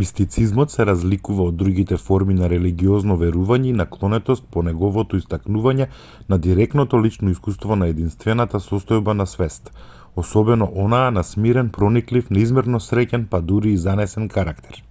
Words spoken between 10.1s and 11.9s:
особено онаа на смирен